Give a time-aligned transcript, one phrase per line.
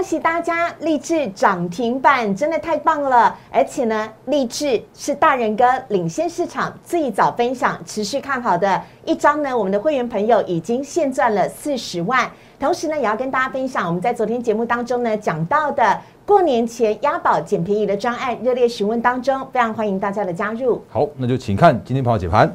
[0.00, 3.36] 恭喜大家，励志涨停板真的太棒了！
[3.50, 9.54] 而且呢，励志是大人哥领先市场最早分享、持续看好的一张呢。
[9.54, 12.26] 我们的会员朋友已经现赚了四十万，
[12.58, 20.82] 同时呢，也要跟大家分享我们在昨天节目当中呢讲到的过年前押宝捡便宜的专案热烈询问当中，非常欢迎大家的加入。
[20.88, 22.50] 好，那就请看今天跑解盘。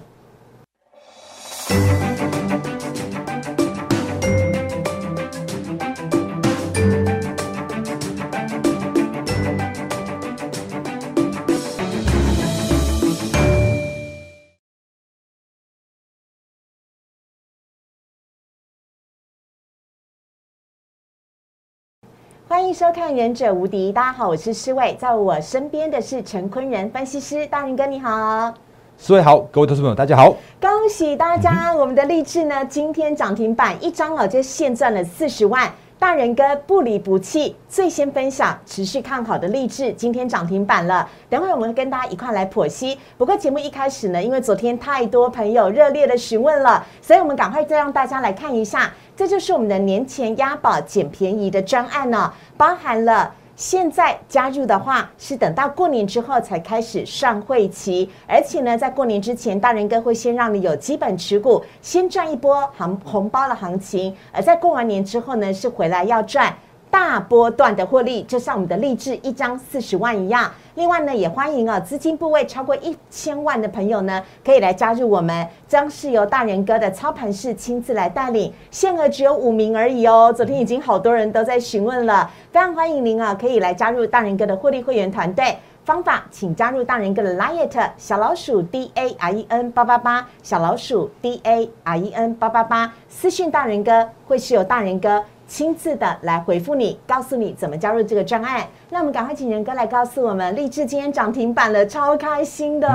[22.65, 28.51] 欢迎收看《忍者无敌》，大家好，我是施伟，在我身边的是陈坤仁分析师，大仁哥你好，
[28.97, 35.71] 施伟好，各位投资朋友大家好，恭喜大家，我们的励志呢今天涨停板一张哦，就现赚了四十万。
[36.05, 41.09] 大人哥不离不弃，最先分享持续看好的励志，今天涨停板了。
[41.31, 42.95] 等会我们跟大家一块来剖析。
[43.17, 53.33] 不过节目一开始呢，因为昨天太多朋友热烈的询问了，所以我们赶快再让大家来看一下，这就是我们的年前押宝捡便宜的专案呢，包含了。
[53.55, 66.53] 现在加入的话，是等到过年之后才开始上会期，而且呢，在过年之前，大人哥会先让你有基本持股，先赚一波行红包的行情，而在过完年之后呢，是回来要赚。
[66.91, 70.49] 大波段的获利，就像我们的励志一张四十万一样。
[70.75, 80.33] 另外呢，也欢迎啊，资金部位超过一千万的朋友呢，可以来加入我们，将是由大人哥的操盘室亲自来带领，限额只有五名而已哦。
[80.35, 85.55] 昨天已经好多人都在询问了，非常欢迎您啊，可以来加入大人哥的获利会员团队。
[85.85, 95.23] 方法，请加入大人哥的 liet 小老鼠 d a r e n 八八八，小老鼠 d a r e n 八八八，私讯大人哥，会是由大人哥。
[95.47, 98.65] 亲自的来回复你，告诉你怎么加入这个专案。
[98.89, 102.87] 那我们赶快请仁哥来告诉我们，励志今天涨停板了，超开心的，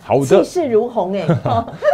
[0.00, 1.26] 好的，气势如虹哎。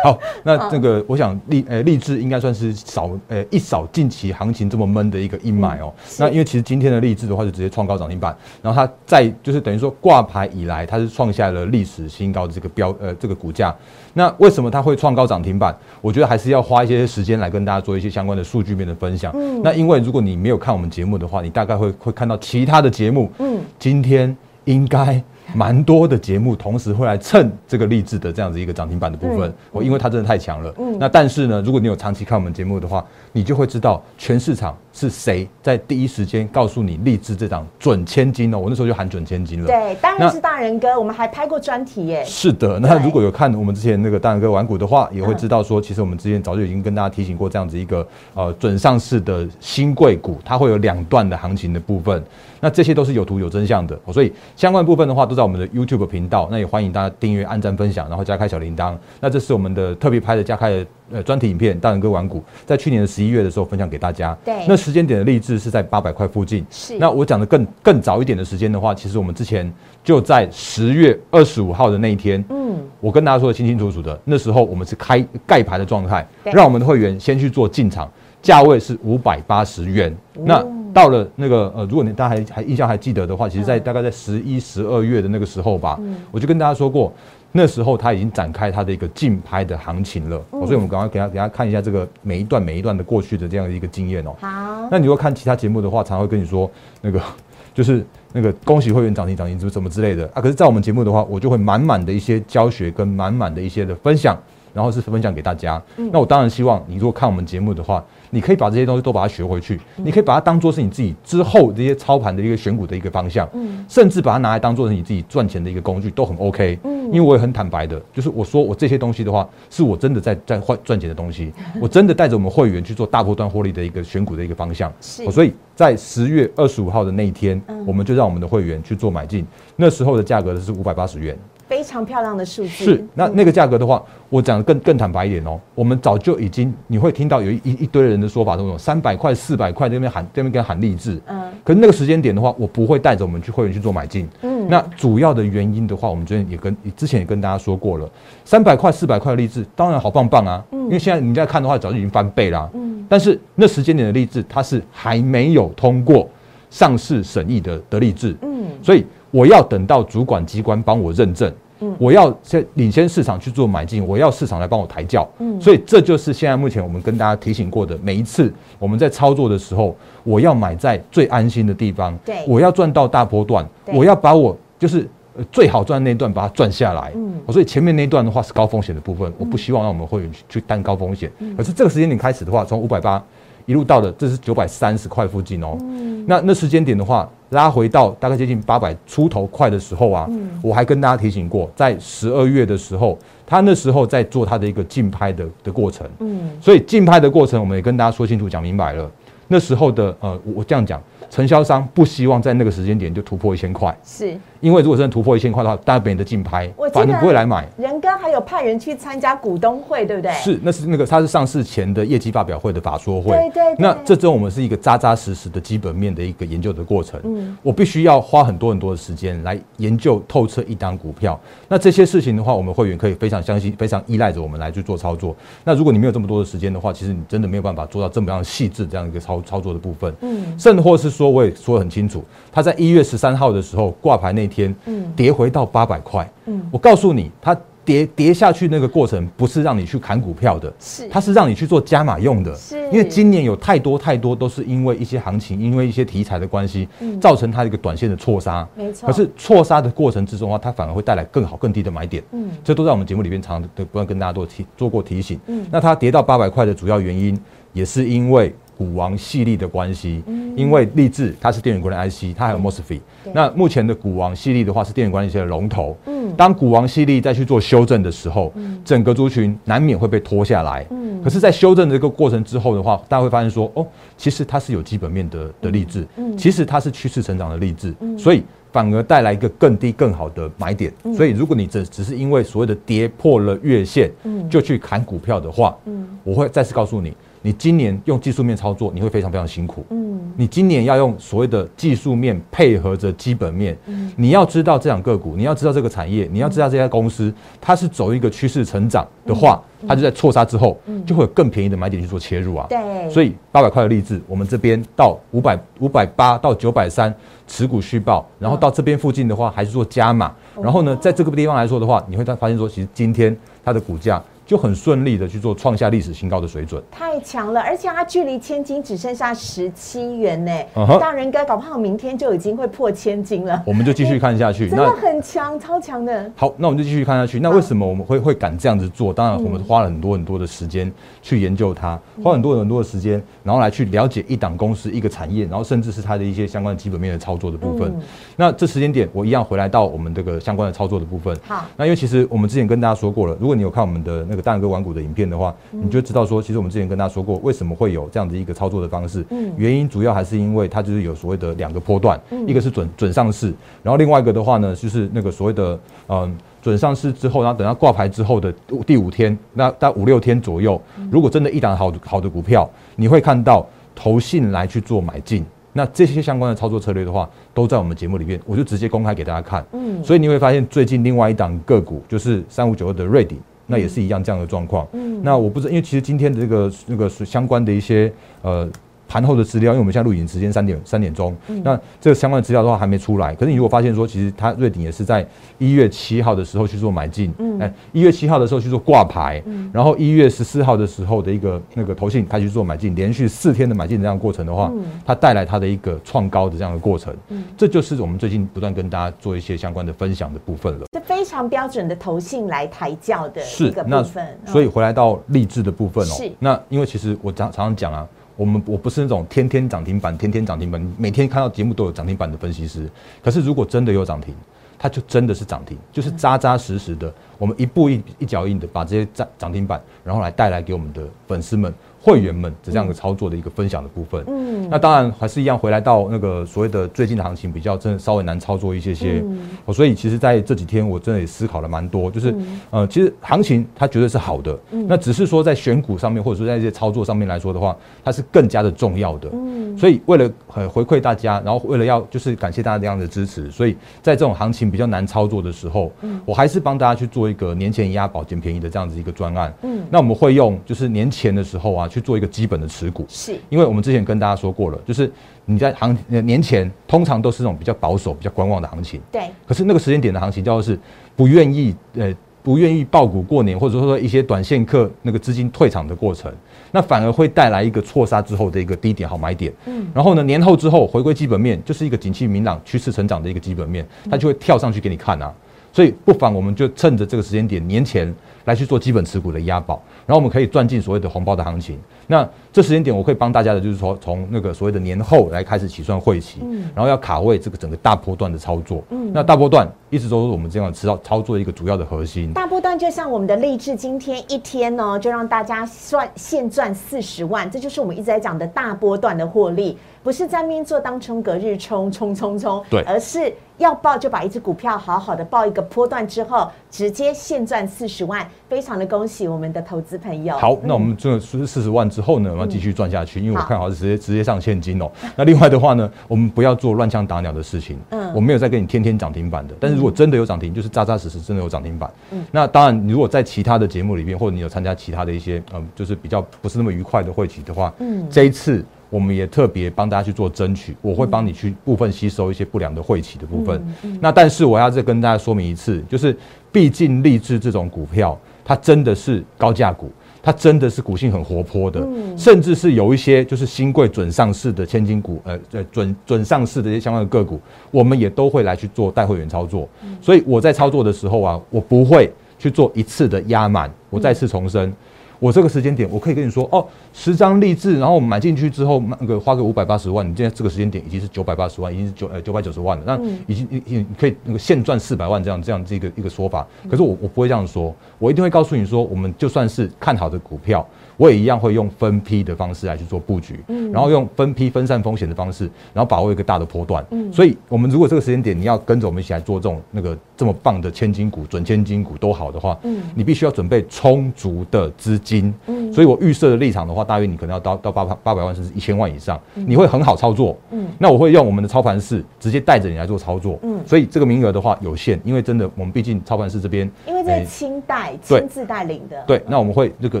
[0.04, 5.92] 好，那这个我想励呃励志应该算是扫呃一扫近期行情这么闷的一个阴霾哦。
[6.18, 13.74] 那因为其实今天的励志的话就直接创高涨停板，然后它在就是等于说挂牌以来，它是创下了历史新高的这个标呃这个股价。
[14.14, 15.76] 那为什么它会创高涨停板？
[16.00, 19.32] 我觉得还是要花一些时间来跟大家做一些相关的数据面的分享。
[19.34, 23.30] 嗯，那因为如果你没有看我们节目的话，你大概会会看到其他的节目。
[23.38, 25.22] 嗯，今天应该。
[25.54, 30.74] 蛮多的节目同时会来蹭这个励志的这样子一个涨停板的部分，我因为它真的太强了。
[30.78, 38.58] 嗯，那但是呢，如果你有长期看我们节目的话，你就会知道全市场是谁在第一时间告诉你励志这档准千金哦。
[38.58, 39.66] 我那时候就喊准千金了。
[39.66, 42.24] 对，当然是大人哥，我们还拍过专题耶。
[42.24, 48.04] 是的，那如果有看我们之前那个大人哥玩股的话，也会知道说，其实我们之前早就已经跟大家提醒过这样子一个
[48.34, 52.20] 呃准上市的新贵股，它会有两段的行情的部分。
[52.60, 58.96] 那这些都是有图有真相的，所以相关部分的话都在我们的 YouTube 频道，那也欢迎大家订阅、按赞、分享，然后加开小铃铛。
[59.20, 64.36] 那这是我们的特别拍的加开的呃专题影片《大人哥玩股》，在去年的十一月的时候分享给大家。
[64.44, 66.64] 对，那时间点的励志是在八百块附近。
[66.70, 66.98] 是。
[66.98, 78.10] 那我讲的更更早一点的时间的话，其实我们之前就在十月二十五号的那一天，嗯，我跟大家说的清清楚楚的，那时候我们是开盖牌的状态，让我们的会员先去做进场，
[78.42, 80.14] 价位是五百八十元。
[80.44, 80.64] 那
[80.94, 87.12] 到了那个呃，如果你大家还还印象还记得的话，其实，在大概在十一、十二月的那个时候吧，我就跟大家说过，
[87.52, 90.40] 那时候它已经展开它的一个竞拍的行情了。
[90.50, 94.34] 所以，我们赶快给大家给他看一下这个每一段每一段的过去的这样的一个经验哦。
[94.40, 96.70] 好，那你如果看其他节目的话，常会跟你说
[97.00, 97.20] 那个
[97.74, 100.42] 就是那个恭喜会员涨停涨停什么什么之类的啊。
[100.42, 104.38] 可是，在我们节目的话，我就会满满的一些教学跟满满的一些的分享，
[104.74, 105.82] 然后是分享给大家。
[106.12, 108.04] 那我当然希望你如果看我们节目的话。
[108.30, 129.46] 你可以把这些东西都把它学回去，你可以把它当做是你自己之后这些操盘的一个选股的一个方向，嗯，甚至把它拿来当做是你自己赚钱的一个工具都很 OK，嗯，因为我也很坦白的，就是我说我这些东西的话，是我真的在在换赚钱的东西， 我真的带着我们会员去做大波段获利的一个选股的一个方向，是，所以在十月二十五号的那一天，我们就让我们的会员去做买进，
[129.76, 131.38] 那时候的价格是五百八十元。
[131.68, 132.84] 非常漂亮的数字。
[132.84, 135.60] 是那那个价格的话，我讲的更更坦白一点哦。
[135.74, 148.10] 我们早就已经你会听到有一一堆人的说法，那种三百块、四百块这边喊这边跟喊励志，嗯，可是那个时间点的话，我不会带着我们去会员去做买进，嗯，那主要的原因的话，我们昨天也跟之前也跟大家说过了，
[148.44, 156.28] 三百块、四百块的励志当然好棒棒啊，嗯，因为现在你在看的话，早就已经翻倍啦，嗯，但是那时间点的励志它是还没有通过
[156.70, 159.04] 上市审议的的励志，嗯，所以。
[159.30, 161.52] 我要等到主管机关帮我认证，
[161.98, 165.28] 我要先领先市场去做买进，我要市场来帮我抬轿。
[165.38, 169.94] 嗯，所以这就是现在目前我们跟大家提醒过的，每一次我们在操作的时候，
[170.24, 172.44] 我要买在最安心的地方，对。
[172.46, 175.00] 我要赚到大波段，我要把我就是。
[175.36, 181.30] 呃最好赚的那一段把它赚下来，嗯，所以前面那一段的话是高风险的部分，我不希望让我们会员去去担高风险。
[181.56, 183.22] 可是这个时间点开始的话，从五百八
[183.64, 185.78] 一路到的这是九百三十块附近哦，
[186.26, 190.28] 那那时间点的话，拉回到大概接近八百出头块的时候啊，
[190.62, 199.10] 我还跟大家提醒过，在十二月的时候，他那时候在做他的一个竞拍的的过程，嗯，所以竞拍的过程我们也跟大家说清楚讲明白了。
[199.50, 207.68] 那时候的呃，我我这样讲，承销商不希望在那个时间点就突破一千块，是因为如果真的突破一千块的话，大家别人的竞拍反正不会来买。
[207.76, 210.32] 仁哥还有派人去参加股东会，对不对？
[210.32, 213.30] 是，那是那个它是上市前的业绩发表会的法说会。
[213.30, 217.20] 对对对那这周我们是一个扎扎实实的基本面的一个研究的过程。
[217.24, 221.38] 嗯，我必须要花很多很多的时间来研究透彻一档股票。
[221.68, 225.36] 那这些事情的话，我们会员可以非常相信、非常依赖着我们来去做操作。
[225.64, 230.12] 那如果你没有这么多的时间的话，其实你真的没有办法做到这么样细致这样一个操操作的部分。
[230.22, 236.28] 嗯，甚或是说，我也说得很清楚，他在一月十三号的时候挂牌那天，嗯，跌回到八百块。
[236.46, 237.56] 嗯，我告诉你，它。
[237.84, 242.54] 跌跌下去那个过程不是让你去砍股票的，是它是让你去做加码用的。
[242.54, 246.86] 是因为今年有太多太多都是因为一些行情，因为一些题材的关系，
[247.18, 248.68] 造成它一个短线的错杀。
[248.74, 252.22] 没错可是错杀的过程之中的话，它反而会带来更好更低的买点。
[252.32, 255.40] 嗯，这都在我们节目里面常常的不断跟大家做提做过提醒。
[255.46, 257.40] 嗯，那它跌到八百块的主要原因，
[257.72, 260.22] 也是因为股王系列的关系。
[260.26, 263.00] 嗯，因为立志它是电源管理 IC，它还有 MOSFET。
[263.34, 265.96] 那目前的股王系列的话是电源管理器的龙头。
[266.06, 268.54] 嗯，当股王系列再去做修正的时候，
[268.84, 270.86] 整个族群难免会被拖下来。
[270.90, 273.84] 嗯，可是，在修正这个过程之后的话，大家会发现说，哦，
[274.16, 278.42] 其实它是有基本面的的励志，嗯，其实它是趋势成长的励志，所以
[278.72, 280.92] 反而带来一个更低更好的买点。
[281.16, 287.12] 所以，如果你只只是因为所谓的跌破了月线，嗯，就去砍股票的话，嗯，我会再次告诉你。
[287.42, 289.84] 你今年用技术面操作，你会非常非常辛苦。
[289.90, 293.76] 嗯，你今年要用所谓的技术面配合着基本面。
[293.86, 300.76] 嗯，你要知道这两个股，你要知道这个产业，你要知道这家公司它是走一个趋势成长的话，它就在错杀之后，
[301.06, 302.66] 就会有更便宜的买点去做切入啊。
[302.68, 307.14] 对所以八百块的励志，我们这边到五百五百八到九百三
[307.46, 310.34] 持股续报，然后到这边附近的话还是做加码。
[310.60, 314.22] 然后呢，在这个地方来说的话，你会发现说，其实今天它的股价。
[314.48, 320.50] 就很顺利的去做创下历史新高的水准，太强了，而且它距离千金只剩下十七元呢。
[320.74, 324.66] 嗯哼大人哥搞不好明天就已经会破千金了，我们就继续看下去。
[324.70, 326.32] 真的很强，超强的。
[326.34, 327.38] 好，那我们就继续看下去。
[327.38, 329.12] 那为什么我们会会敢这样子做？
[329.12, 330.90] 当然，我们花了很多很多的时间
[331.20, 337.94] 去研究它，花很多很多的时间，然后来去了解一档公司、一个产业，然后甚至是它的一些相关的基本面的操作的部分。
[338.34, 341.38] 那这时间点，我一样回来到我们这个相关的操作的部分。
[341.46, 349.22] 好那因为其实我们之前跟大家说过了，如果你有看我们的那个大人哥玩股的影片的话，你就知道说，其实我们之前跟大家说过，为什么会有这样的一个操作的方式。
[349.30, 353.52] 嗯，原因主要还是因为它就是有所谓的两个波段，一个是准准上市，
[353.82, 356.36] 然后另外一个的话呢，就是那个所谓的嗯。
[356.60, 358.52] 准上市之后，然后等它挂牌之后的
[358.84, 363.64] 第五天，那在五六天左右，如果真的一档好好的股票，你会看到
[363.94, 365.46] 投信来去做买进。
[365.72, 369.64] 那这些相关的操作策略的话，都在我们节目里面，我就直接公开给大家看。
[369.72, 374.84] 嗯，所以你会发现最近另外一档个股就是三五九二的瑞鼎，那也是一样这样的状况。
[374.94, 378.12] 嗯，那我不知道，因为其实今天的这个那个相关的一些
[378.42, 378.68] 呃。
[379.08, 381.34] 盘后的资料，因为我们现在录影时间三点三点钟，
[381.64, 383.34] 那这个相关的资料的话还没出来。
[383.34, 389.42] 可是你如果发现说，其实它瑞鼎也是在一月七号的时候去做买进，哎，一月七号的时候去做挂牌，
[389.72, 394.70] 然后一月十四号的时候的一个那个投信开始去做买进，连续四天的买进这样的过程的话，
[395.06, 397.44] 它带来它的一个创高的这样的过程，嗯。
[397.56, 400.84] 这就是我们最近不断跟大家做一些相关的分享的部分了。
[400.92, 404.38] 这非常标准的投信来抬轿的一个那部分。
[404.46, 406.06] 所以回来到励志的部分哦。
[406.06, 408.06] 是，那因为其实我常常常讲啊，
[408.38, 412.88] 我们我不是那种天天涨停板、天天涨停板，每天看到节目都有涨停板的分析师。
[413.20, 414.32] 可是如果真的有涨停，
[414.78, 424.24] 它就真的是涨停，就是扎扎实实的，我们一步一一脚印的把这些涨涨停板，然后来带来给我们的粉丝们、会员们的这样的操作的一个分享的部分。
[424.28, 429.24] 嗯，那当然还是一样回来到那个所谓的最近的行情比较真的稍微难操作一些些。
[429.64, 432.34] 哦，所以其实在这几天我真的也思考了蛮多，就是
[432.70, 439.28] 呃，其实行情它绝对是好的，那只是说在选股上面或者说在一些操作上面来说的话，它是更加的重要的。
[439.32, 445.90] 嗯，所以为了很回馈大家，然后为了要就是感谢大家这样的支持，所以在这种行情比较难操作的时候，
[446.24, 449.52] 我还是帮大家去做一个年前押宝捡便宜的这样子一个专案。
[449.62, 455.10] 嗯，那我们会用就是年前的时候啊去做一个基本的持股，是因为我们之前跟大家说过了，就是
[455.46, 459.00] 你在行呃年前通常都是那种比较保守、比较观望的行情。
[459.10, 460.78] 对，可是那个时间点的行情叫做是
[461.16, 466.32] 不愿意呃不愿意爆股过年，或者说一些短线客那个资金退场的过程，
[466.70, 469.52] 那反而会带来一个错杀之后的一个低点好买点。
[469.66, 475.34] 嗯，然后呢，年后之后回归基本面，就是一个景气明朗、趋势成长的一个基本面，它就会跳上去给你看啊。
[475.72, 478.12] 所以不妨我们就趁着这个时间点，年前
[478.44, 481.78] 来去做基本持股的押宝，然后我们可以赚进所谓的红包的行情。
[482.06, 486.40] 那这时间点，我可以帮大家的就是说，从那个所谓的年后来开始起算会期，
[486.74, 488.82] 然后要卡位这个整个大波段的操作。
[488.88, 492.32] 嗯，那大波段一直都是我们这样知道操作一个主要的核心。
[492.32, 499.76] 大波段就像我们的励志，今天一天呢，就让大家算现赚四十万，这就是我们一直在讲的大波段的获利。
[500.08, 510.34] 不是在面做当冲隔日冲冲冲冲，对，而是要报就把一只股票好好的报一个波段之后，直接现赚四十万，非常的恭喜我们的投资朋友。
[510.38, 514.90] 好，那我们这四四十万之后呢，我们要继续赚下去，因为我看好是直接直接上现金哦。
[515.14, 517.78] 那另外的话呢，我们不要做乱枪打鸟的事情。
[517.90, 521.92] 嗯，我没有在跟你天天涨停板的，但是如果真的有涨停，就是扎扎实实真的有涨停板。
[522.12, 528.64] 嗯，那当然，如果在其他的节目里面，或者你有参加其他的一些嗯，就是比较不是那么愉快的会期的话，嗯，这一次。
[528.90, 533.62] 我们也特别帮大家去做争取，我会帮你去部分吸收一些不良的晦气的部分。
[534.00, 536.16] 那但是我要再跟大家说明一次，就是
[536.50, 539.90] 毕竟励志这种股票，它真的是高价股，
[540.22, 547.40] 它真的是股性很活泼的，甚至是有一些就是新贵准上市的千金股，呃呃准准上市的一些相关的个股，
[547.70, 549.68] 我们也都会来去做带会员操作。
[550.00, 553.70] 所以我在操作的时候啊，我不会去做一次的压满。
[553.90, 554.72] 我再次重申。
[555.18, 566.46] 我这个时间点，我可以跟你说哦，十张励志，然后我们买进去之后，那个花个五百八十万，你现在这个时间点已经是九百八十万，已经是九呃九百九十万了，那已经已经可以那个现赚四百万这样这样这个一个说法。
[566.70, 570.66] 可是我我不会这样说，我一定会告诉你说，我们就算是看好的股票。
[570.96, 585.07] 我也一样会用分批的方式来去做布局，嗯，然后用分批分散风险的方式，然后把握一个大的波段，嗯，所以我们如果这个时间点你要跟着我们一起来做这种那个这么棒的千金股、准千金股都好的话，嗯，你必须要准备充足的资金，
[585.46, 600.00] 嗯，所以我预设的立场的话，大约你可能要到到八百八百万甚至一千万以上，你会很好操作，嗯，那我会用我们的操盘室直接带着你来做操作，嗯，所以这个名额的话有限，因为真的我们毕竟操盘室这边，因为这是亲带亲自带领的，对，那我们会这个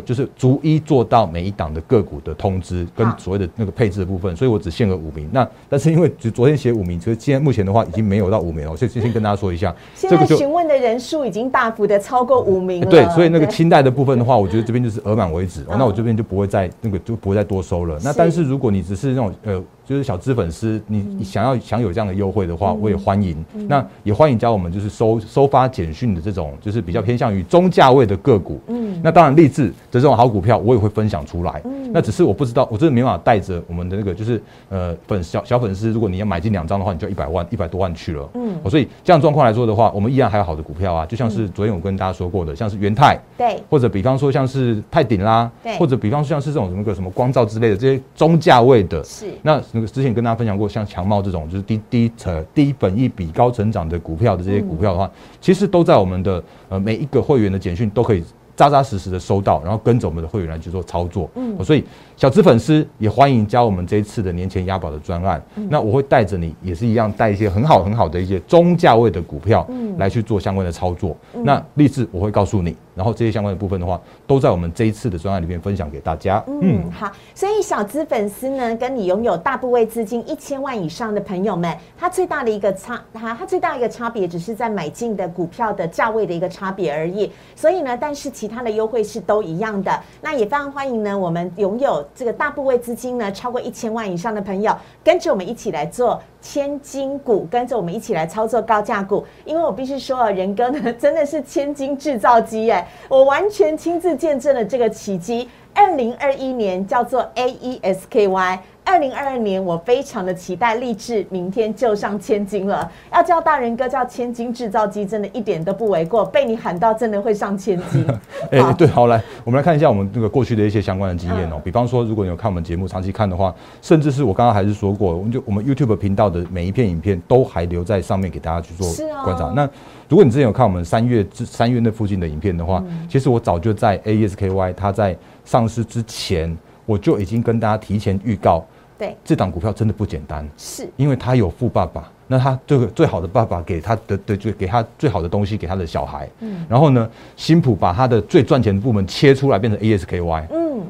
[0.00, 0.82] 就是逐一。
[0.88, 5.28] 做到每一档的个股的通知跟所谓的那个配置的部分，所以我只限额五名。
[5.32, 9.74] 那但是因为昨昨天写五名，其实今天目前的话已经没有到五名了，所以先跟大家说一下。
[9.94, 12.86] 现在询问的人数已经大幅的超过五名了。
[12.86, 15.64] 对，所以那个清代的部分的话，我觉得这边就是额满为止。
[15.68, 17.98] 那我这边就不会再那个就不会再多收了。
[18.02, 19.64] 那但是如果你只是那种呃。
[19.88, 23.42] 就是小资粉丝，你想要享有这样的优惠的话，我也欢迎。
[23.66, 28.60] 那也欢迎加我们，就是收收发简讯的这种，就是比较偏向于中价位的个股。
[28.66, 31.62] 嗯，那当然励志的这种好股票，我也会分享出来。
[31.64, 38.28] 嗯，那只是我不知道，我真的没办法带着我们的那个，就是呃粉小小粉丝，如果你要买进两张的话，你就一百万一百多万去了。
[38.34, 50.58] 嗯，所以这样状况来说的话，我们依然还有好的股票啊，就像是昨天我跟大家说过的，像是元泰，对，或者比方说像是泰鼎啦，对，或者比方说像是这种什么个什么光照之类的这些中价位的，是那那个之前跟大家分享。
[50.58, 55.08] 过像强茂这种就是低低成低本益比高成长的股票的这些股票的话，
[55.40, 58.24] 其实都在我们的呃每一个会员的简讯都可以
[58.56, 61.30] 扎扎实实的收到，然后跟着我们的会员来去做操作。
[61.36, 61.84] 嗯，所以
[62.18, 65.40] 小资粉丝也欢迎加我们这一次的年前押宝的专案。
[65.70, 69.64] 那我会带着你也是一样带一些很好很好的一些中价位的股票
[69.98, 71.16] 来去做相关的操作。
[71.44, 72.76] 那励志我会告诉你。
[72.96, 76.42] 然后这些相关的部分的话，都在我们这一次的专案里面分享给大家。
[76.48, 87.30] 嗯，好，所以小资粉丝呢，跟你拥有大部位资金一千万以上的朋友们，它最大的一个差，它它最大一个差别，只是在买进的股票的价位的一个差别而已。
[87.54, 89.96] 所以呢，但是其他的优惠是都一样的。
[90.20, 96.20] 那也非常欢迎呢，我们拥有这个大部位资金呢，超过一千万以上的朋友，跟着我们一起来做。
[96.40, 105.48] 千金股跟着我们一起来操作高价股，因为我必须说啊，仁哥呢真的是千金制造机哎，我完全亲自见证了这个奇迹。
[105.78, 108.60] 二零二一年叫做 A E S K Y。
[108.82, 112.90] 二零二二年，我非常的期待，立志明天就上千金了。
[113.12, 116.24] 要叫大人哥叫千金制造机，真的一点都不为过。
[116.24, 118.04] 被你喊到，真的会上千金。
[118.50, 121.60] 哎，对，好来，我们来看一下我们那个过去的一些相关的经验哦。
[121.62, 128.88] 比方说，如果你有看我们节目，长期看的话，甚至是我刚刚还是说过，我们就我们 YouTube 频道的每一片影片都还留在上面给大家去做
[129.22, 129.52] 观察。
[129.54, 129.68] 那
[130.08, 135.14] 如果你之前有看我们三月至三月那附近的影片的话，其实我早就在 AESKY 它在
[135.48, 138.62] 上市之前，我就已经跟大家提前预告。
[138.98, 140.86] 对，这档股票真的不简单，是。
[140.96, 150.82] 因为他有富爸爸，那他这个最好的爸爸给他的的最给他最好的东西给他的小孩，嗯，然后呢，新普把他的最赚钱的部门切出来变成 ASKY，嗯，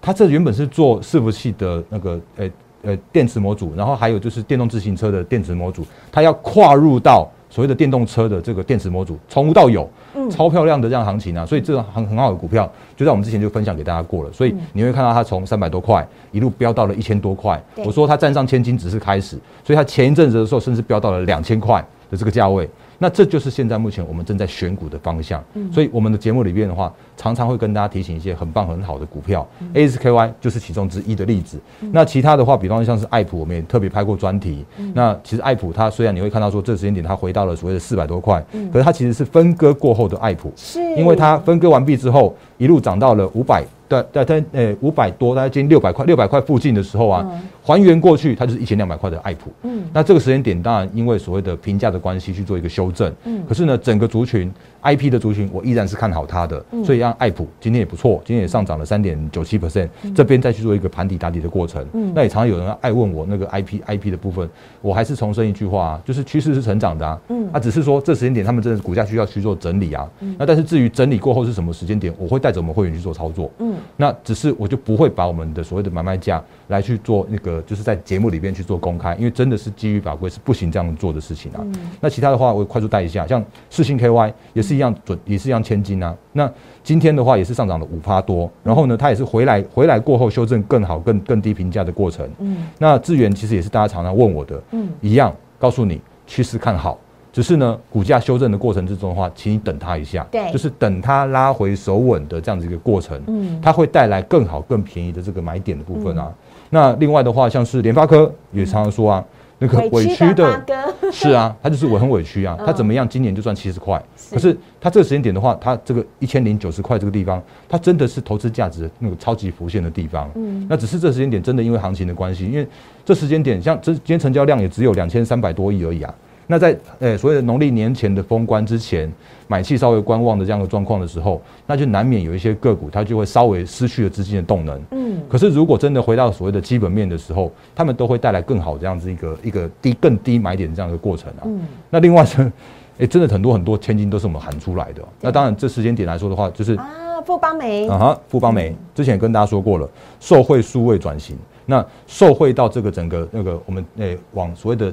[0.00, 2.50] 他这原本是做伺服器的那个呃
[2.82, 7.28] 呃电池模组，然后还有就是电动自行车的电池模组，他要跨入到。
[7.54, 9.88] 所谓的电动车的这个电池模组，从无到有，
[10.28, 21.80] 超漂亮的这样行情啊，所以这个很很好的股票，就在我们之前就分享给大家过了，所以你会看到它从三百多块一路飙到了一千多块，我说它站上千金只是开始，所以它前一阵子的时候甚至飙到了两千块
[22.10, 22.68] 的这个价位。
[22.98, 31.60] 那这就是现在目前我们正在选股的方向，所以我们的节目里面的话，常常会跟大家提醒一些很棒很好的股票，ASKY 就是其中之一的例子。
[31.92, 34.64] 那其他的话，比方像是爱普，我们也特别拍过专题。
[34.92, 40.80] 那其实爱普它虽然你会看到说这个时间点它回到了所谓的四百多块，可是它其实是分割过后的爱普，是。
[40.96, 43.64] 因为它分割完毕之后一路涨到了五百。
[44.02, 47.26] 在在在呃五百多，大概接近六百块，六百块附近的时候啊，
[47.62, 49.50] 还原过去它就是一千两百块的爱普。
[49.62, 53.12] 嗯，那这个时间点当然因为所谓的评价的关系去做一个修正。
[53.24, 61.84] 嗯，可是呢，整个族群 IP 的族群我依然是看好它的，所以让爱普今天也不错，今天也上涨了三点九七 percent，这边再去做一个盘底打底的过程。
[61.92, 64.48] 嗯，那也常常有人爱问我那个 IP IP 的部分，
[64.82, 67.20] 我还是重申一句话啊，就是趋势是成长的啊。
[67.28, 70.08] 嗯，啊，只是说这时间点他们真的股价需要去做整理啊。
[70.20, 73.50] 嗯，那但是至于整理过后是什么时间点，我会带着我们会员去做操作。
[73.58, 74.54] 嗯，那只是。
[74.56, 81.60] 我就不会把我们的所谓的买卖价来去做那个，就是在节目里边去做公开，因为真的是基于法规是不行这样做的事情啊。
[82.00, 86.16] 那其他的话，我快速带一下，像四星 KY 也是一样准，也是一样千金啊。
[86.32, 86.50] 那
[86.82, 92.28] 今天的话也是上涨了五趴多，然后呢，它也是回来回来过后修正更好、更更低评价的过程。
[92.38, 96.98] 嗯，那智源其实也是大家常常问我的，嗯，一样告诉你趋势看好。
[97.34, 106.32] 只是呢，股价修正的过程之中的话，请你等它一下，对，就是等它拉回手稳的这样子一个过程，嗯，它会带来更好、更便宜的这个买点的部分啊。
[106.70, 109.24] 那另外的话，像是联发科也常常说啊，
[109.58, 110.64] 那个委屈的，
[111.10, 114.00] 是啊，他就是我很委屈啊，他怎么样，今年就赚七十块，
[114.30, 122.64] 可是他这个时间点的话，他这个一千零九十块这个地方，它真的是投资价值那个超级浮现的地方，嗯，那只是这时间点真的因为行情的关系，因为
[123.04, 126.14] 这时间点像这今天成交量也只有两千三百多亿而已啊。
[126.46, 129.10] 那在呃所谓的农历年前的封关之前，
[129.48, 134.80] 买气稍微观望的这样的状况的时候，那就难免有一些个股它就会稍微失去了资金的动能。
[134.90, 135.20] 嗯。
[135.28, 141.44] 可是如果真的回到所谓的基本面的时候，他们都会带来更好这样子一个一个低更低买点这样的过程啊。
[141.44, 141.60] 嗯。
[141.88, 142.52] 那另外是，
[142.98, 145.02] 哎，真的很多很多千金都是我们喊出来的。
[145.22, 149.88] 那当然这时间点来说的话，就是啊，富邦美啊哈，富邦美之前也跟大家说过了，
[150.20, 154.92] 受惠数位转型，那受惠到这个整个那个我们诶往所谓的。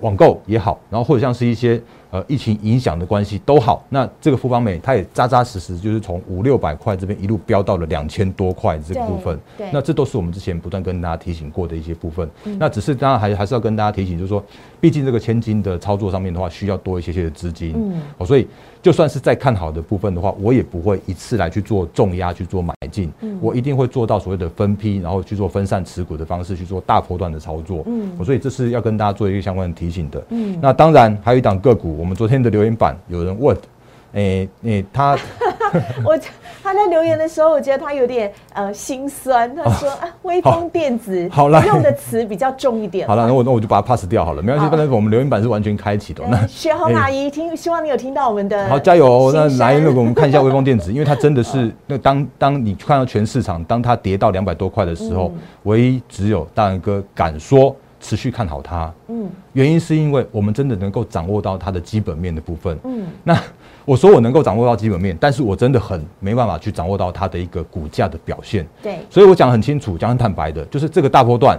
[0.00, 9.38] 网购也好，然后或者像是一些呃疫情影响的关系都好，那这个富邦美它也扎扎实实就是从五六百块这边一路飙到了两千多块这个部分，
[9.72, 12.28] 那这都是我们之前不断跟大家提醒过的一些部分。
[12.58, 14.44] 那只是当然还还是要跟大家提醒，就是说，
[14.80, 17.74] 毕竟这个千金的操作上面的话，需要多一些些的资金，
[18.18, 18.46] 哦，所以。
[18.82, 27.82] 就算是在看好的部分的话，我也不会一次来去做重压去做买进，嗯我一定会做到所谓的分批，然后去做分散持股的方式去做大波段的操作。
[27.84, 30.24] 嗯，所以这是要跟大家做一个相关的提醒的。
[30.30, 33.54] 嗯，那当然还有一档个股，我们昨天的留言板有人问，
[34.14, 35.16] 诶诶，他。
[36.02, 36.18] 我
[36.62, 39.54] 他在留言的时候，我觉得他有点呃心酸。
[39.54, 43.06] 他说啊，微风电子好了，用的词比较重一点。
[43.06, 44.68] 好了， 那我那我就把它 pass 掉好了，没关系。
[44.68, 46.24] 反正我们留言板是完全开启的。
[46.28, 48.68] 那薛红阿姨听，希望你有听到我们的。
[48.68, 49.30] 好，加油！
[49.32, 55.30] 那来那个我们看一下微风电子， 因为它真的是那当当你看到全市场，当它跌到两百多块的时候，
[55.64, 58.92] 唯一只有大仁哥敢说持续看好它。
[59.08, 62.76] 嗯，原因是因为我们真的能够掌握到它的基本面的部分。
[62.84, 63.38] 嗯，那。
[63.86, 68.64] 我说我能够掌握到基本面，但是我真的很没办法去掌握到它的一个股价的表现。
[68.80, 71.58] 对，所以我讲很清楚，讲很坦白的，就是这个大波段，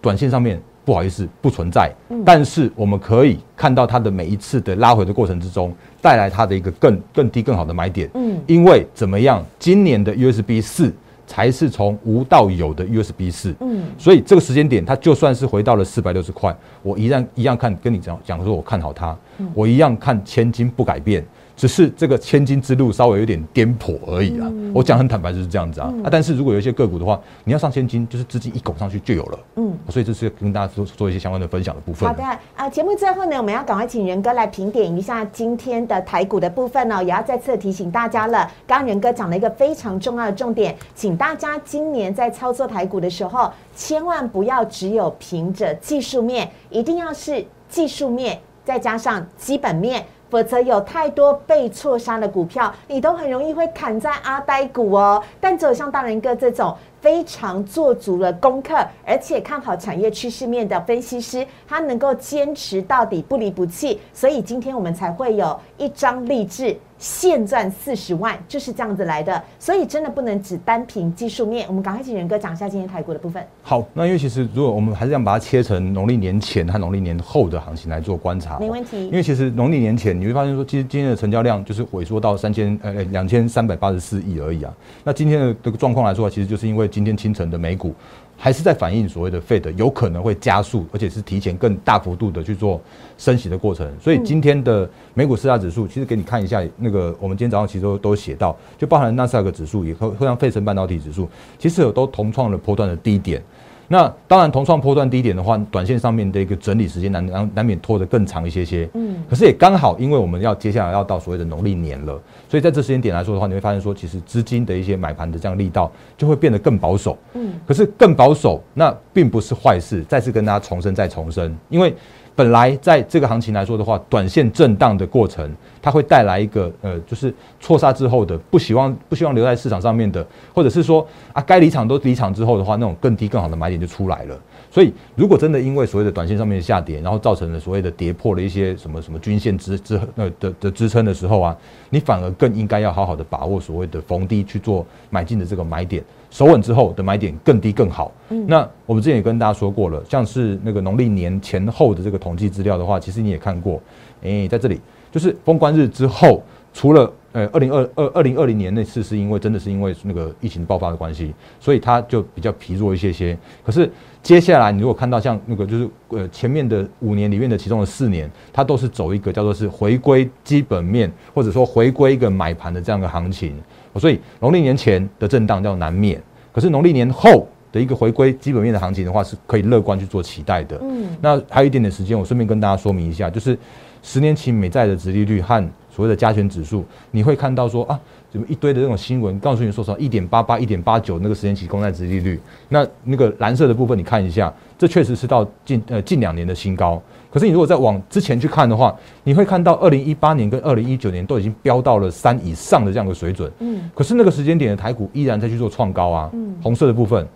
[0.00, 1.92] 短线上面不好意思不存在。
[2.08, 8.08] 嗯，但是我们可以看到它的每一次的拉回的过程之中，带来它的一个更更低更好的买点。
[8.14, 10.94] 嗯，因为怎么样，今年的 USB 四
[11.28, 13.54] 才是从无到有的 USB 四。
[13.60, 19.16] 嗯，所以这个时间点，它就算是回到了四百六十块，我依然一样看跟你讲讲说，我看好它，
[19.54, 21.24] 我一样看千金不改变。
[21.58, 24.48] 只是这个千金之路稍微有点颠簸而已啊！
[24.72, 25.92] 我讲很坦白就是这样子啊！
[26.04, 29.38] 啊，但是如果有一些个股的话，你要上千金，就是资金一拱上去就有了。
[29.56, 32.08] 嗯，所以这是跟大家做做一些相关的分享的部分。
[32.08, 32.22] 好的
[32.54, 38.48] 啊，节目最后呢，我们要赶快请仁哥来评点一下今天的台股的部分呢，也要再次提醒大家了。
[38.64, 50.06] 刚刚仁哥讲了一个非常重要的重点，请大家今年在操作台股的时候，千万不要只有凭着技术面，一定要是技术面再加上基本面。
[50.30, 55.22] 否则有太多被错杀的股票，你都很容易会砍在阿呆股哦。
[55.40, 66.76] 但只有像大人哥这种非常做足了功课，而且看好产业趋势面的分析师，他能够坚持到底，不离不弃，所以今天我们才会有一张励志。
[66.98, 71.66] 现赚四十万就是这样子来的，所以真的不能只单凭技术面。
[71.68, 73.42] 我们赶快请仁哥讲一下今天台股的部分。
[73.62, 79.06] 好，那因为其实如果我们还是要把它切成农历年前和农历年后的行情来做观察，没问题。
[79.06, 84.74] 因为其实农历年前你会发现说，其实今天的成交量就是萎缩到三千呃两千三百八十四亿而已啊。
[85.04, 87.94] 那今天的这个状况来说，其实就是因为今天清晨的美股。
[88.40, 92.80] 还是在反映所谓的 Fed 有可能会加速，而且是提前更大幅度的去做
[93.18, 93.92] 升息的过程。
[94.00, 103.42] 所以今天的美股四大指数，其实给你看一下，那个我们今天早上其实都都写到，就包含纳斯达克指数，也和像费城半导体指数，其实有都同创了波段的低点。
[103.90, 108.88] 那当然，同创波段低点的话，短线上面的一个整理时间难难难免拖得更长一些些。
[108.92, 117.16] 嗯，可是也刚好，因为我们要接下来要到所谓的农历年了，所以在这时间点来说的话，你会发现说，其实资金的一些买盘的这样力道就会变得更保守。
[117.32, 120.04] 嗯，可是更保守，那并不是坏事。
[120.08, 121.94] 再次跟大家重申，再重申，因为。
[122.38, 130.24] 本来在这个行情来说的话，短线震荡的过程，它会带来一个呃，就是错杀之后的不希望不希望留在市场上面的，
[130.54, 134.38] 或者是说啊，该离场都离场之后的话，那种更低更好的买点就出来了。
[134.70, 141.56] 所以，如果真的因为所谓的短线上面的下跌，然后造成了所谓的跌破了一些什么什么均线支支呃的的支撑的时候啊，
[141.90, 146.02] 你反而更应该要好好的把握所谓的逢低去做买进的这个买点。
[146.30, 148.12] 守稳之后的买点更低更好。
[148.28, 153.80] 嗯，那我们之前也跟大家说过了，像是那个农历年前后的这个统计资料的话，其实你也看过。
[154.20, 154.78] 诶，在这里
[155.10, 156.42] 就是封关日之后，
[156.78, 163.36] 除了呃二零二二二零二零年那次是因为真的是因为那个疫情爆发的关系，所以它就比较疲弱一些些。
[163.66, 163.90] 可是
[164.22, 173.56] 接下来你如果看到像那个就是呃前面的五年里面的其中的四年，它都是走一个叫做是回归基本面，或者说回归一个买盘的这样的行情。
[173.96, 180.78] 所以农历年前的震荡叫难免，可是农历年后的一个回归基本面的行情的话，是可以乐观去做期待的。
[180.82, 183.58] 嗯，那还有一点点时间，我顺便跟大家说明一下，就是
[184.00, 187.98] 十年期美债的殖利率和所谓的加权指数，你会看到说啊。
[188.30, 192.38] 怎么一堆的这种新闻告诉你说什么一点八八、一点八九那个时间期公债殖利率？
[192.68, 197.02] 那那个蓝色的部分你看一下，这确实是到近呃近两年的新高。
[197.30, 203.50] 可是你如果再往之前去看的话，你会看到二零一八年跟二零一九年都已经飙到了三以上的这样的水准。
[203.60, 203.90] 嗯。
[203.94, 206.30] 可是那个时间点的台股依然在去做创高啊。
[206.34, 206.54] 嗯。
[206.62, 207.26] 红色的部分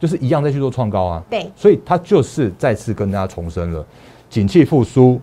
[0.00, 1.22] 就是一样在去做创高啊。
[1.28, 1.46] 对。
[1.54, 3.84] 所以它就是再次跟大家重申了，
[4.30, 5.20] 景气复苏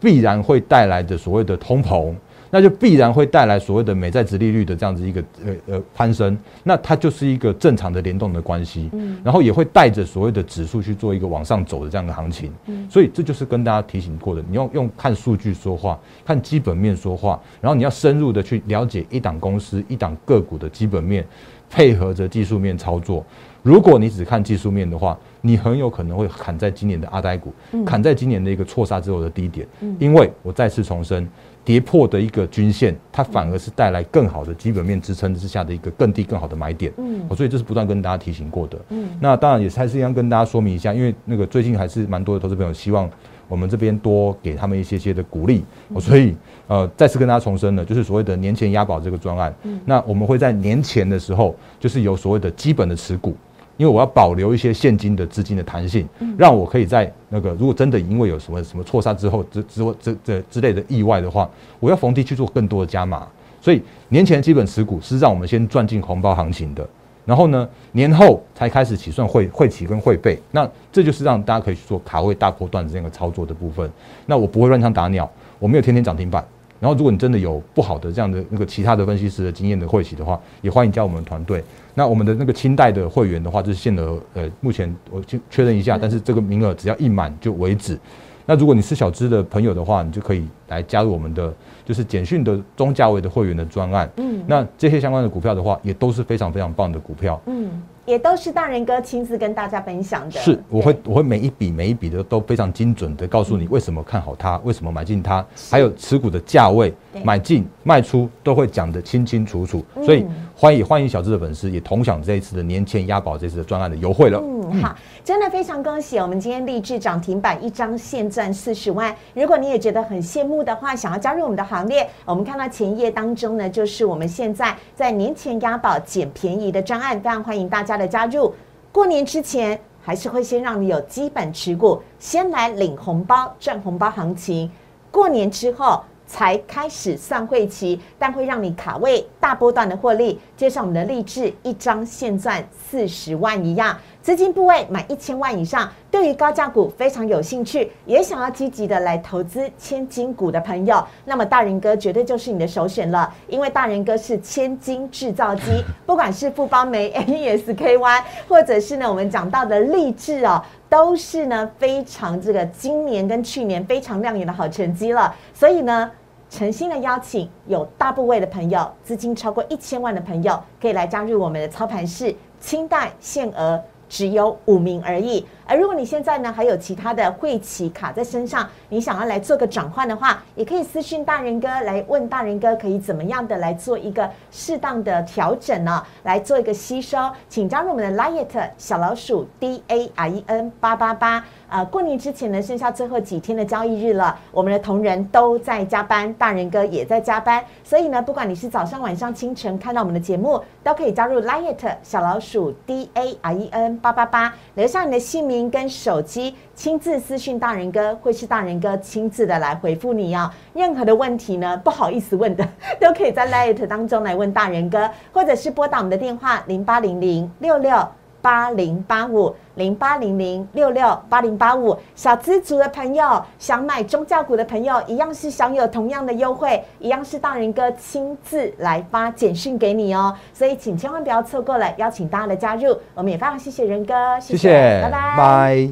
[0.00, 2.14] 必然会带来的所谓的通膨。
[2.52, 21.24] 那就必然会带来所谓的美债值利率的这样子一个呃呃攀升，那它就是一个正常的联动的关系，嗯，然后也会带着所谓的指数去做一个往上走的这样的行情，嗯，所以这就是跟大家提醒过的，你要用看数据说话，看基本面说话，然后你要深入的去了解一档公司、一档个股的基本面，
[21.70, 23.24] 配合着技术面操作。
[23.62, 27.52] 如果你只看技术面的话，你很有可能会砍在今年的阿呆股，
[27.84, 29.66] 砍在今年的一个错杀之后的低点，
[29.98, 31.28] 因为我再次重申。
[31.62, 36.90] 跌破的一个均线，它反而是带来更好的基本面支撑之下的一个更低、更好的买点。
[36.96, 38.78] 嗯，所以这是不断跟大家提醒过的。
[38.88, 43.08] 嗯，那当然也是还是一样跟大家说明一下，因为那个最近还是蛮多的投资朋友希望
[43.46, 45.62] 我们这边多给他们一些些的鼓励，
[46.00, 46.34] 所以
[46.66, 49.54] 呃再次跟大家重申了，就是所谓的年前押宝这个专案。
[49.64, 53.36] 嗯，那我们会在年前的时候，就是有所谓的基本的持股。
[53.80, 63.26] 因为我要保留一些现金的资金的弹性，让我可以在那个如果真的因为有什么什么错杀之后之之之这之类的意外的话，我要逢低去做更多的加码。
[63.58, 66.86] 所以年前基本持股是让我们先赚进红包行情的，
[67.24, 73.90] 然后呢年后才开始起算会会起跟会背，那这就是让大家可以去做卡位大波段的这样的操作的部分。
[74.26, 75.26] 那我不会乱枪打鸟，
[75.58, 76.46] 我没有天天涨停板。
[76.80, 81.62] 然后如果你真的有不好的这样的那个其他的分析师的经验的会企的话，也欢迎加我们团队。
[81.94, 87.98] 那我们的那个清代的会员的话，就是限额，呃，目前我就确认一下，但是这个名额只要一满就为止。
[88.46, 94.10] 那如果你是小资的朋友的话，你就可以来加入我们的就是简讯的中价位的会员的专案。
[94.16, 97.40] 嗯，那这些相关的股票的话，也都是非常非常棒的股票。
[97.46, 97.70] 嗯。
[98.10, 100.40] 也都是大人哥亲自跟大家分享的。
[100.40, 106.92] 是，我会我会每一笔每一笔的都非常精准的告诉你为什么看好它，为什么买进它，还有持股的价位、
[107.22, 109.84] 买进卖出都会讲得清清楚楚。
[110.02, 110.26] 所以
[110.60, 114.38] 欢迎欢迎小智的粉丝也同享这一次的年前押宝这次的专案的优惠了。
[114.44, 114.94] 嗯，好，
[115.24, 119.16] 真的非常恭喜我们今天立志涨停板一张现赚四十万。
[119.32, 127.96] 如果你也觉得很羡慕的话，想要加入我们的行列，我们看到前一页当中呢，就是我们现在在年前押宝捡便宜的专案，非常欢迎大家。
[127.96, 128.54] 的加入，
[128.92, 134.70] 过年之前还是会先让你有基本持股，先来领红包赚红包行情。
[135.10, 140.38] 过年之后才开始算会期，但会让你卡位大波段的获利。
[140.56, 143.98] 接上我们的励志一张现赚四十万一样。
[144.22, 155.62] 资金部位满一千万以上，对于高价股非常有兴趣，也想要积极的来投资千金股的朋友，那么大人哥绝对就是你的首选了，因为大人哥是千金制造机，
[156.04, 166.10] 不管是富邦煤、NESKY，或者是呢我们讲到的励志哦，都是呢非常这个今年跟去年非常亮眼的好成绩了，所以呢。
[166.50, 173.80] 诚心的邀请有大部位的朋友，资金超过一千万的朋友，可以来加入我们的操盘室，清代限额。
[174.10, 175.46] 只有五名而已。
[175.64, 186.04] 而如果你现在呢还有其他的会企卡在身上，你想要来做个转换的话，也可以私讯大人哥来问大人哥可以怎么样的来做一个适当的调整呢？
[186.24, 187.16] 来做一个吸收，
[187.48, 191.44] 请加入我们的 Liet 小老鼠 D A R E N 八八八。
[191.70, 205.60] 呃，过年之前呢，剩下最后几天的交易日了，我们的同仁都在加班，大人哥也在加班，所以呢，不管你是早上、晚上、清晨看到我们的节目，都可以加入 Liet 小老鼠 D A R E N 八八八，留下你的姓名。
[205.70, 210.50] 跟手机亲自私讯大人哥，会是大人哥亲自的来回复你哦。
[210.74, 212.66] 任何的问题呢，不好意思问的，
[212.98, 217.96] 都可以在 Light 当中来问大人哥，或者是拨打我们的电话零八零零六六
[218.42, 221.96] 八零八五零八零零六六八零八五。
[222.14, 230.36] 小资族的朋友想买中价股的朋友，一样是享有同样的优惠，一样是大人哥亲自来发简讯给你哦。
[230.52, 232.94] 所以请千万不要错过了，邀请大家的加入。
[233.14, 235.88] 我们也非常谢谢仁哥，谢谢，拜拜拜。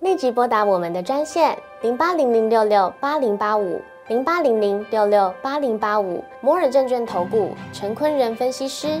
[0.00, 9.00] 立即拨打我们的专线零八零零六六八零八五零八零零六六八零八五摩尔证券投顾陈坤仁分析师。